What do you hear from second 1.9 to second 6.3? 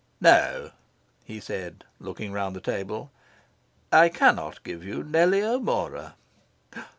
looking round the table, "I cannot give you Nellie O'Mora."